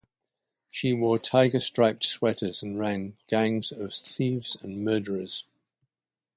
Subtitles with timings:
[0.71, 5.43] She wore tiger-striped sweaters and ran gangs of thieves and murderers.